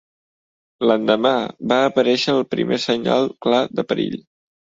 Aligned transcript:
L'endemà, 0.91 1.33
va 1.73 1.77
aparèixer 1.89 2.35
el 2.37 2.43
primer 2.55 2.79
senyal 2.87 3.31
clar 3.47 3.63
de 3.81 3.89
perill. 3.93 4.19